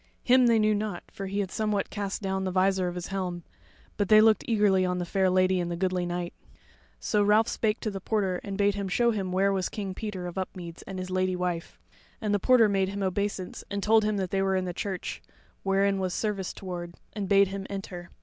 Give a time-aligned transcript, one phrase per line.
[0.23, 3.43] Him they knew not, for he had somewhat cast down the visor of his helm;
[3.97, 6.33] but they looked eagerly on the fair lady and the goodly knight.
[6.99, 10.25] So Ralph spake to the porter and bade him show him where was King Peter
[10.25, 11.77] of Upmeads and his Lady wife;
[12.19, 15.21] and the porter made him obeisance and told him that they were in the church,
[15.61, 18.09] wherein was service toward; and bade him enter.